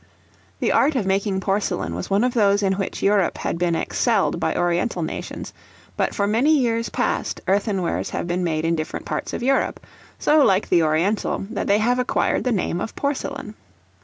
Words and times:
The 0.61 0.71
art 0.71 0.95
of 0.95 1.05
making 1.05 1.41
porcelain 1.41 1.93
was 1.93 2.09
one 2.09 2.23
of 2.23 2.33
those 2.33 2.63
in 2.63 2.73
which 2.73 3.03
Europe 3.03 3.37
had 3.37 3.59
been 3.59 3.75
excelled 3.75 4.39
by 4.39 4.55
oriental 4.55 5.03
nations; 5.03 5.53
but 5.95 6.15
for 6.15 6.25
many 6.25 6.57
years 6.57 6.89
past 6.89 7.39
earthenwares 7.47 8.09
have 8.09 8.25
been 8.25 8.43
made 8.43 8.65
in 8.65 8.75
different 8.75 9.05
parts 9.05 9.31
of 9.31 9.43
Europe, 9.43 9.79
so 10.17 10.43
like 10.43 10.69
the 10.69 10.81
oriental, 10.81 11.45
that 11.51 11.67
they 11.67 11.77
have 11.77 11.99
acquired 11.99 12.45
the 12.45 12.51
name 12.51 12.81
of 12.81 12.95
porcelain. 12.95 13.53